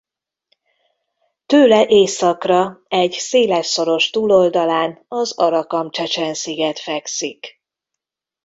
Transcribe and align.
Tőle 1.45 1.87
északra 1.87 2.81
egy 2.87 3.11
széles 3.11 3.65
szoros 3.65 4.09
túloldalán 4.09 5.05
az 5.07 5.37
Arakamcsecsen-sziget 5.37 6.79
fekszik. 6.79 7.61